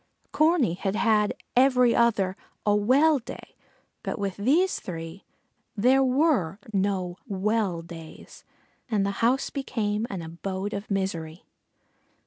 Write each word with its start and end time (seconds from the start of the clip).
Corney 0.31 0.73
had 0.73 0.95
had 0.95 1.35
every 1.55 1.93
other 1.95 2.35
a 2.65 2.75
"well 2.75 3.19
day," 3.19 3.55
but 4.01 4.17
with 4.17 4.35
these 4.35 4.79
three 4.79 5.25
there 5.75 6.03
were 6.03 6.57
no 6.73 7.17
"well 7.27 7.83
days" 7.83 8.43
and 8.89 9.05
the 9.05 9.11
house 9.21 9.51
became 9.51 10.07
an 10.09 10.23
abode 10.23 10.73
of 10.73 10.89
misery. 10.89 11.45